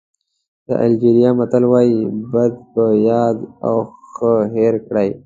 د 0.67 0.69
الجېریا 0.85 1.31
متل 1.39 1.63
وایي 1.71 1.99
بد 2.31 2.53
په 2.73 2.83
یاد 3.09 3.37
او 3.67 3.77
ښه 4.13 4.33
هېر 4.55 4.73
کړئ. 4.87 5.09